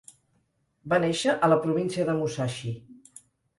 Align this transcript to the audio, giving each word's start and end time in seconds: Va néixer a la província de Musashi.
Va 0.93 0.99
néixer 1.03 1.35
a 1.35 1.51
la 1.53 1.59
província 1.67 2.07
de 2.11 2.19
Musashi. 2.23 2.75